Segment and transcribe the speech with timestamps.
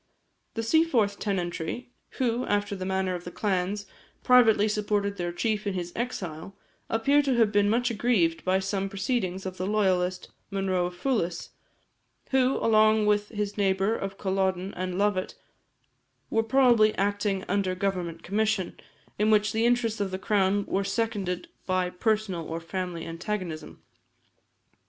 [0.55, 3.85] The Seaforth tenantry, who (after the manner of the clans)
[4.23, 6.57] privately supported their chief in his exile,
[6.89, 11.49] appear to have been much aggrieved by some proceedings of the loyalist, Monro of Fowlis,
[12.31, 15.35] who, along with his neighbour of Culloden and Lovat,
[16.31, 18.79] were probably acting under government commission,
[19.19, 23.83] in which the interests of the crown were seconded by personal or family antagonism.